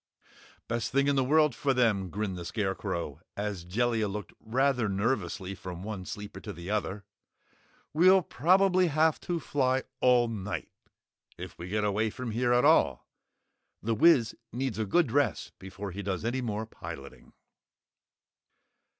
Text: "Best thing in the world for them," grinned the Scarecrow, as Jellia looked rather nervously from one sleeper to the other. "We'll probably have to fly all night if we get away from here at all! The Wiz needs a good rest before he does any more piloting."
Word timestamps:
"Best 0.67 0.91
thing 0.91 1.07
in 1.07 1.15
the 1.15 1.23
world 1.23 1.53
for 1.53 1.75
them," 1.75 2.09
grinned 2.09 2.35
the 2.35 2.43
Scarecrow, 2.43 3.21
as 3.37 3.63
Jellia 3.63 4.07
looked 4.07 4.33
rather 4.39 4.89
nervously 4.89 5.53
from 5.53 5.83
one 5.83 6.07
sleeper 6.07 6.39
to 6.39 6.51
the 6.51 6.71
other. 6.71 7.05
"We'll 7.93 8.23
probably 8.23 8.87
have 8.87 9.19
to 9.19 9.39
fly 9.39 9.83
all 9.99 10.27
night 10.27 10.71
if 11.37 11.55
we 11.59 11.67
get 11.69 11.83
away 11.83 12.09
from 12.09 12.31
here 12.31 12.51
at 12.51 12.65
all! 12.65 13.07
The 13.83 13.93
Wiz 13.93 14.35
needs 14.51 14.79
a 14.79 14.85
good 14.85 15.11
rest 15.11 15.53
before 15.59 15.91
he 15.91 16.01
does 16.01 16.25
any 16.25 16.41
more 16.41 16.65
piloting." 16.65 17.33